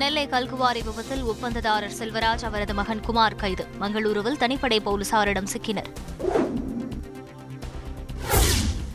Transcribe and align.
நெல்லை 0.00 0.26
கல்குவாரி 0.26 0.80
விபத்தில் 0.84 1.22
ஒப்பந்ததாரர் 1.22 1.94
செல்வராஜ் 1.98 2.44
அவரது 2.44 2.74
மகன் 2.74 3.00
குமார் 3.00 3.34
கைது. 3.34 3.64
மங்களூருவில் 3.80 4.38
தனிப்படை 4.38 4.78
போலீசாரிடம் 4.84 5.48
சிக்கினர். 5.52 5.88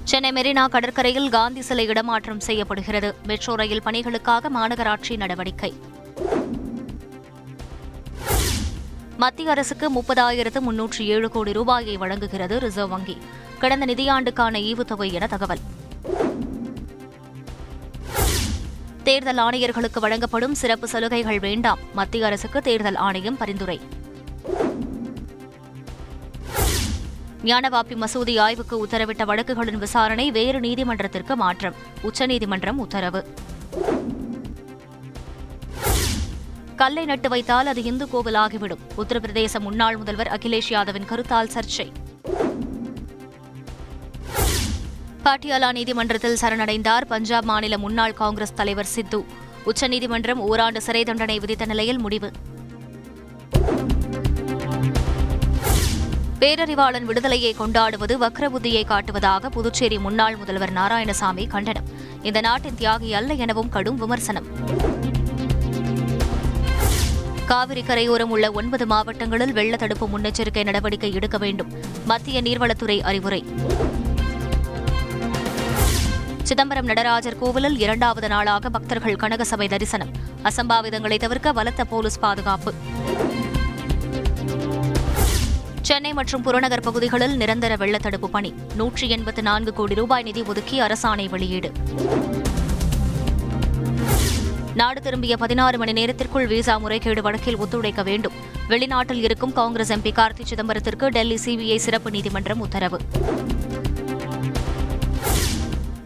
சென்னை 0.04 0.32
மெரினா 0.32 0.70
கடற்கரையில் 0.70 1.30
காந்தி 1.30 1.62
சிலை 1.62 1.86
இடமாற்றம் 1.86 2.40
செய்யப்படுகிறது. 2.40 3.16
மெட்ரோ 3.24 3.56
ரயில் 3.56 3.82
பணிகளுக்காக 3.86 4.50
மாநகராட்சி 4.56 5.18
நடவடிக்கை. 5.18 5.74
மத்திய 9.18 9.50
அரசுக்கு 9.50 9.90
முப்பதாயிரத்து 9.92 10.62
முன்னூற்றி 10.70 11.06
ஏழு 11.16 11.30
கோடி 11.30 11.52
ரூபாயை 11.52 11.98
வழங்குகிறது 11.98 12.60
ரிசர்வ் 12.60 12.90
வங்கி. 12.90 13.18
கடந்த 13.60 13.86
நிதியாண்டுக்கான 13.86 14.60
ஈவுத்தொகை 14.70 15.12
என 15.12 15.28
தகவல். 15.28 15.64
தேர்தல் 19.06 19.38
ஆணையர்களுக்கு 19.38 20.00
வழங்கப்படும் 20.00 20.56
சிறப்பு 20.56 20.88
சலுகைகள் 20.88 21.40
வேண்டாம். 21.40 21.80
மத்திய 21.94 22.26
அரசுக்கு 22.26 22.62
தேர்தல் 22.62 22.96
ஆணையம் 22.96 23.38
பரிந்துரை. 23.38 23.82
ஞானவாப்பி 27.44 28.04
மசூதி 28.04 28.40
ஆய்வுக்கு 28.40 28.86
உத்தரவிட்ட 28.86 29.26
வழக்குகளின் 29.26 29.78
விசாரணை 29.78 30.32
வேறு 30.32 30.60
நீதிமன்றத்திற்கு 30.60 31.36
மாற்றம். 31.36 31.74
உச்சநீதிமன்றம் 32.02 32.80
உத்தரவு. 32.80 33.34
கல்லை 36.76 37.06
நட்டு 37.06 37.30
வைத்தால் 37.30 37.66
அது 37.66 37.84
இந்து 37.84 38.06
கோவிலாகிவிடும். 38.06 38.84
உத்தரப்பிரதேச 38.98 39.60
முன்னாள் 39.60 39.98
முதல்வர் 39.98 40.32
அகிலேஷ் 40.38 40.70
யாதவின் 40.70 41.08
கருத்தால் 41.10 41.52
சர்ச்சை. 41.54 41.92
பாட்டியாலா 45.30 45.72
நீதிமன்றத்தில் 45.72 46.38
சரணடைந்தார் 46.42 47.06
பஞ்சாப் 47.06 47.44
மாநில 47.44 47.78
முன்னாள் 47.78 48.14
காங்கிரஸ் 48.14 48.54
தலைவர் 48.54 48.86
சித்து. 48.86 49.26
உச்சநீதிமன்றம் 49.64 50.40
ஓராண்டு 50.40 50.82
சிறை 50.82 51.04
தண்டனை 51.04 51.40
விதித்த 51.40 51.66
நிலையில் 51.66 52.00
முடிவு. 52.00 52.32
பேரறிவாளன் 56.40 57.04
விடுதலையை 57.04 57.54
கொண்டாடுவது 57.54 58.18
வக்ரபுத்தியை 58.18 58.84
காட்டுவதாக 58.86 59.50
புதுச்சேரி 59.50 60.00
முன்னாள் 60.00 60.36
முதல்வர் 60.36 60.74
நாராயணசாமி 60.74 61.48
கண்டனம். 61.48 61.84
இந்த 62.22 62.42
நாட்டின் 62.42 62.78
தியாகி 62.80 63.10
அல்ல 63.12 63.34
எனவும் 63.34 63.70
கடும் 63.70 63.98
விமர்சனம். 63.98 64.46
காவிரி 67.46 67.84
கரையோரம் 67.84 68.30
உள்ள 68.30 68.52
ஒன்பது 68.52 68.86
மாவட்டங்களில் 68.86 69.54
வெள்ள 69.54 69.76
தடுப்பு 69.76 70.08
முன்னெச்சரிக்கை 70.08 70.64
நடவடிக்கை 70.64 71.14
எடுக்க 71.14 71.38
வேண்டும். 71.38 71.72
மத்திய 72.06 72.42
நீர்வளத்துறை 72.42 73.02
அறிவுரை. 73.02 73.46
சிதம்பரம் 76.50 76.86
நடராஜர் 76.86 77.38
கோவிலில் 77.38 77.78
இரண்டாவது 77.80 78.28
நாளாக 78.28 78.70
பக்தர்கள் 78.70 79.16
கனகசபை 79.16 79.70
தரிசனம். 79.70 80.12
அசம்பாவிதங்களை 80.44 81.18
தவிர்க்க 81.20 81.54
பலத்த 81.54 81.86
போலீஸ் 81.86 82.20
பாதுகாப்பு. 82.20 82.74
சென்னை 85.82 86.14
மற்றும் 86.14 86.42
புறநகர் 86.42 86.82
பகுதிகளில் 86.82 87.36
நிரந்தர 87.38 87.76
வெள்ளத்தடுப்பு 87.76 88.26
பணி. 88.26 88.54
நூற்றி 88.76 89.10
எண்பத்து 89.10 89.42
நான்கு 89.42 89.74
கோடி 89.74 89.96
ரூபாய் 89.96 90.24
நிதி 90.24 90.44
ஒதுக்கி 90.44 90.82
அரசாணை 90.82 91.30
வெளியீடு. 91.30 91.72
நாடு 94.74 95.02
திரும்பிய 95.02 95.38
பதினாறு 95.38 95.78
மணி 95.78 95.94
நேரத்திற்குள் 95.94 96.48
விசா 96.48 96.78
முறைகேடு 96.78 97.22
வழக்கில் 97.22 97.58
ஒத்துழைக்க 97.58 98.04
வேண்டும். 98.04 98.34
வெளிநாட்டில் 98.70 99.24
இருக்கும் 99.28 99.54
காங்கிரஸ் 99.54 99.94
எம்பி 99.94 100.14
கார்த்தி 100.22 100.44
சிதம்பரத்திற்கு 100.44 101.08
டெல்லி 101.08 101.40
சிபிஐ 101.46 101.76
சிறப்பு 101.76 102.12
நீதிமன்றம் 102.12 102.60
உத்தரவு. 102.60 103.00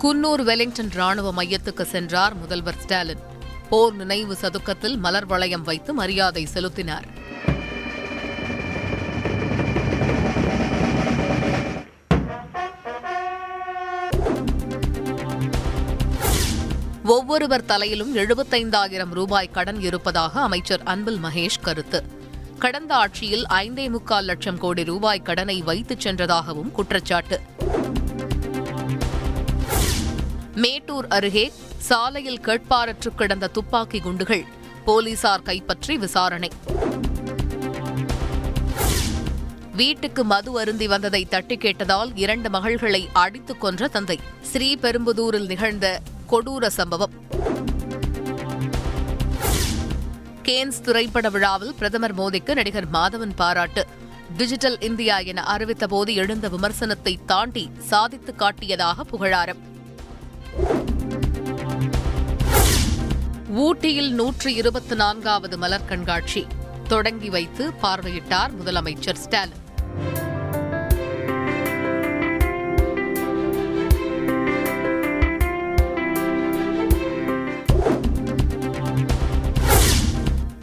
குன்னூர் 0.04 0.44
வெலிங்டன் 0.44 0.92
ராணுவ 0.92 1.44
மையத்துக்கு 1.44 1.82
சென்றார் 1.82 2.36
முதல்வர் 2.36 2.80
ஸ்டாலின். 2.80 3.24
போர் 3.70 3.94
நினைவு 3.94 4.36
சதுக்கத்தில் 4.42 4.98
மலர் 4.98 5.26
வளையம் 5.26 5.62
வைத்து 5.62 5.94
மரியாதை 5.94 6.46
செலுத்தினார். 6.46 7.08
ஒவ்வொருவர் 17.06 17.66
தலையிலும் 17.66 18.16
எழுபத்தைந்தாயிரம் 18.16 19.14
ரூபாய் 19.14 19.52
கடன் 19.52 19.82
இருப்பதாக 19.82 20.42
அமைச்சர் 20.42 20.84
அன்பில் 20.84 21.20
மகேஷ் 21.24 21.62
கருத்து. 21.62 22.04
கடந்த 22.60 22.96
ஆட்சியில் 22.96 23.46
ஐந்தே 23.50 23.90
முக்கால் 23.90 24.26
லட்சம் 24.26 24.58
கோடி 24.58 24.84
ரூபாய் 24.84 25.22
கடனை 25.22 25.62
வைத்துச் 25.62 26.08
சென்றதாகவும் 26.08 26.72
குற்றச்சாட்டு. 26.72 27.42
மேட்டூர் 31.00 31.18
அருகே 31.18 31.52
சாலையில் 31.78 32.40
கேட்பாரற்று 32.40 33.10
கிடந்த 33.16 33.48
துப்பாக்கி 33.48 34.00
குண்டுகள் 34.00 34.46
போலீசார் 34.86 35.42
கைப்பற்றி 35.42 35.98
விசாரணை. 35.98 36.50
வீட்டுக்கு 39.76 40.24
மது 40.24 40.60
அருந்தி 40.60 40.88
வந்ததை 40.88 41.26
தட்டி 41.26 41.58
கேட்டதால் 41.58 42.12
இரண்டு 42.16 42.50
மகள்களை 42.50 43.08
அடித்துக் 43.14 43.62
கொன்ற 43.62 43.88
தந்தை. 43.88 44.20
ஸ்ரீபெரும்புதூரில் 44.54 45.46
நிகழ்ந்த 45.46 46.02
கொடூர 46.30 46.68
சம்பவம். 46.68 47.14
கேன்ஸ் 50.44 50.82
திரைப்பட 50.84 51.30
விழாவில் 51.30 51.76
பிரதமர் 51.76 52.16
மோடிக்கு 52.16 52.54
நடிகர் 52.54 52.92
மாதவன் 52.92 53.36
பாராட்டு. 53.36 53.86
டிஜிட்டல் 54.38 54.80
இந்தியா 54.80 55.18
என 55.18 55.44
அறிவித்தபோது 55.58 56.14
எழுந்த 56.14 56.50
விமர்சனத்தை 56.50 57.18
தாண்டி 57.26 57.72
சாதித்து 57.80 58.36
காட்டியதாக 58.38 59.02
புகழாரம். 59.02 59.68
ஊட்டியில் 63.60 64.14
நூற்று 64.14 64.54
இருபத்தி 64.54 64.96
நான்காவது 64.96 65.58
மலர் 65.58 65.86
கண்காட்சி. 65.86 66.48
தொடங்கி 66.88 67.30
வைத்து 67.30 67.72
பார்வையிட்டார் 67.82 68.50
முதலமைச்சர் 68.60 69.14
ஸ்டாலின். 69.14 69.58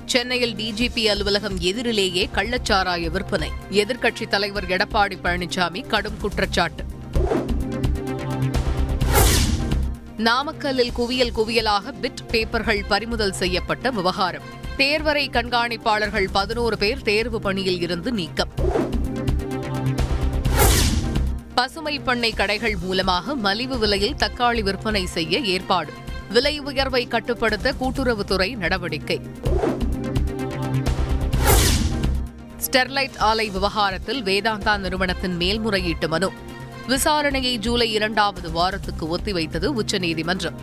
சென்னையில் 0.05 0.55
டிஜிபி 0.55 1.05
அலுவலகம் 1.05 1.59
எதிரிலேயே 1.59 2.29
கள்ளச்சாராய 2.35 3.11
விற்பனை. 3.11 3.51
எதிர்க்கட்சித் 3.71 4.29
தலைவர் 4.29 4.67
எடப்பாடி 4.67 5.19
பழனிசாமி 5.25 5.87
கடும் 5.87 6.19
குற்றச்சாட்டு. 6.21 6.85
நாமக்கல்லில் 10.19 10.93
குவியல் 10.93 11.33
குவியலாக 11.37 11.93
பிட் 12.03 12.17
பேப்பர்கள் 12.31 12.83
பறிமுதல் 12.89 13.33
செய்யப்பட்ட 13.33 13.91
விவகாரம். 13.91 14.43
தேர்வரை 14.79 15.31
கண்காணிப்பாளர்கள் 15.31 16.27
பதினோரு 16.33 16.79
பேர் 16.79 17.03
தேர்வு 17.03 17.41
பணியில் 17.41 17.81
இருந்து 17.81 18.13
நீக்கம். 18.13 18.49
பசுமை 21.55 21.99
பண்ணை 21.99 22.33
கடைகள் 22.33 22.77
மூலமாக 22.81 23.35
மலிவு 23.35 23.79
விலையில் 23.79 24.15
தக்காளி 24.15 24.63
விற்பனை 24.63 25.07
செய்ய 25.07 25.39
ஏற்பாடு. 25.39 25.93
விலை 26.31 26.59
உயர்வை 26.59 27.07
கட்டுப்படுத்த 27.07 27.75
கூட்டுறவுத்துறை 27.81 28.57
நடவடிக்கை. 28.57 29.21
ஸ்டெர்லைட் 32.67 33.19
ஆலை 33.19 33.51
விவகாரத்தில் 33.51 34.25
வேதாந்தா 34.25 34.77
நிறுவனத்தின் 34.77 35.37
மேல்முறையீட்டு 35.37 36.09
மனு. 36.09 36.33
விசாரணையை 36.89 37.57
ஜூலை 37.57 37.93
இரண்டாவது 37.93 38.51
வாரத்துக்கு 38.51 39.17
ஒத்திவைத்தது 39.17 39.65
உச்சநீதிமன்றம். 39.65 40.55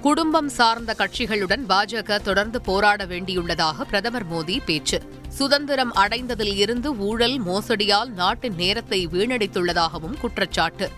குடும்பம் 0.00 0.48
சார்ந்த 0.48 0.94
கட்சிகளுடன் 0.98 1.64
பாஜக 1.68 2.20
தொடர்ந்து 2.20 2.60
போராட 2.60 3.06
வேண்டியுள்ளதாக 3.06 3.80
பிரதமர் 3.80 4.30
மோடி 4.32 4.58
பேச்சு. 4.64 5.02
சுதந்திரம் 5.28 5.92
அடைந்ததில் 5.94 6.56
இருந்து 6.56 6.96
ஊழல் 6.96 7.46
மோசடியால் 7.46 8.08
நாட்டின் 8.08 8.54
நேரத்தை 8.54 9.06
வீணடித்துள்ளதாகவும் 9.06 10.20
குற்றச்சாட்டு. 10.20 10.90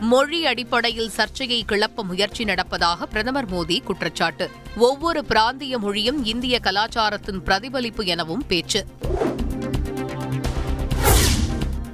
மொழி 0.00 0.46
அடிப்படையில் 0.46 1.10
சர்ச்சையை 1.10 1.64
கிளப்ப 1.68 2.02
முயற்சி 2.02 2.44
நடப்பதாக 2.44 3.02
பிரதமர் 3.02 3.50
மோடி 3.52 3.82
குற்றச்சாட்டு. 3.82 4.50
ஒவ்வொரு 4.76 5.24
பிராந்திய 5.24 5.78
மொழியும் 5.78 6.24
இந்திய 6.24 6.58
கலாச்சாரத்தின் 6.58 7.42
பிரதிபலிப்பு 7.44 8.06
எனவும் 8.06 8.44
பேச்சு. 8.46 8.86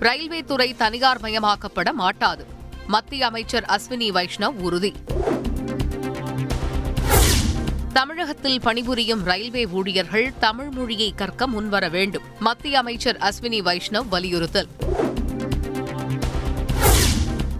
ரயில்வே 0.00 0.40
துறை 0.40 0.74
தனியார் 0.74 1.20
மயமாக்கப்பட 1.20 1.92
மாட்டாது. 1.92 2.46
மத்திய 2.86 3.26
அமைச்சர் 3.26 3.64
அஸ்வினி 3.64 4.10
வைஷ்ணவ் 4.10 4.54
உறுதி. 4.58 4.92
தமிழகத்தில் 7.92 8.60
பணிபுரியும் 8.60 9.22
ரயில்வே 9.22 9.66
ஊழியர்கள் 9.66 10.32
தமிழ் 10.38 10.68
மொழியை 10.70 11.12
கற்க 11.14 11.46
முன்வர 11.46 11.88
வேண்டும் 11.88 12.22
மத்திய 12.38 12.78
அமைச்சர் 12.78 13.16
அஸ்வினி 13.16 13.60
வைஷ்ணவ் 13.62 14.08
வலியுறுத்தல். 14.08 14.68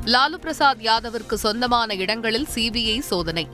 லாலு 0.04 0.34
பிரசாத் 0.40 0.82
யாதவிற்கு 0.82 1.38
சொந்தமான 1.38 1.94
இடங்களில் 1.94 2.46
சிபிஐ 2.54 2.98
சோதனை. 2.98 3.48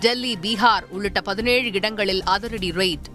டெல்லி 0.00 0.38
பீகார் 0.42 0.82
உள்ளிட்ட 0.88 1.20
பதினேழு 1.20 1.72
இடங்களில் 1.72 2.22
அதிரடி 2.22 2.70
ரெய்ட். 2.70 3.12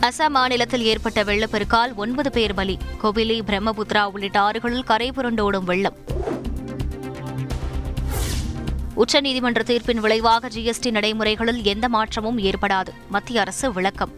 அசாம் 0.00 0.28
மாநிலத்தில் 0.28 0.82
ஏற்பட்ட 0.82 1.24
வெள்ளப்பெருக்கால் 1.24 1.94
ஒன்பது 1.94 2.30
பேர் 2.30 2.54
பலி. 2.54 2.78
கொபிலி 3.02 3.40
பிரம்மபுத்ரா 3.46 4.04
உள்ளிட்ட 4.04 4.40
ஆறுகளில் 4.40 4.84
கரை 4.84 5.10
புரண்டோடும் 5.10 5.64
வெள்ளம். 5.64 5.96
உச்சநீதிமன்ற 8.96 9.62
தீர்ப்பின் 9.62 9.96
விளைவாக 9.96 10.48
ஜிஎஸ்டி 10.48 10.90
நடைமுறைகளில் 10.90 11.62
எந்த 11.62 11.88
மாற்றமும் 11.88 12.38
ஏற்படாது. 12.38 12.88
மத்திய 13.08 13.40
அரசு 13.40 13.72
விளக்கம். 13.72 14.12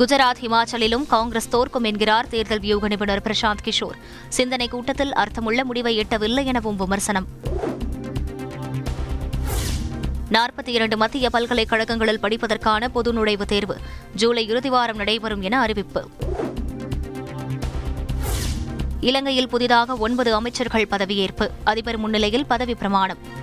குஜராத் 0.00 0.40
ஹிமாச்சலிலும் 0.40 1.06
காங்கிரஸ் 1.06 1.48
தோற்கும் 1.48 1.84
என்கிறார் 1.84 2.28
தேர்தல் 2.28 2.60
வியூக 2.60 2.88
நிபுணர் 2.88 3.22
பிரசாந்த் 3.22 3.58
கிஷோர். 3.64 3.96
சிந்தனை 4.28 4.68
கூட்டத்தில் 4.68 5.12
அர்த்தமுள்ள 5.12 5.64
முடிவை 5.64 5.98
எட்டவில்லை 5.98 6.44
எனவும் 6.44 6.76
விமர்சனம். 6.76 7.26
நாற்பத்தி 10.30 10.68
இரண்டு 10.68 10.96
மத்திய 10.96 11.30
பல்கலைக்கழகங்களில் 11.30 12.20
படிப்பதற்கான 12.20 12.88
பொது 12.88 13.12
நுழைவுத் 13.12 13.44
தேர்வு. 13.44 13.76
ஜூலை 14.14 14.48
இறுதி 14.48 14.68
வாரம் 14.68 14.96
நடைபெறும் 14.96 15.42
என 15.42 15.60
அறிவிப்பு. 15.60 16.08
இலங்கையில் 19.00 19.48
புதிதாக 19.48 19.96
ஒன்பது 19.96 20.34
அமைச்சர்கள் 20.34 20.88
பதவியேற்பு. 20.90 21.50
அதிபர் 21.64 21.96
முன்னிலையில் 21.96 22.46
பதவி 22.46 22.74
பிரமாணம். 22.74 23.38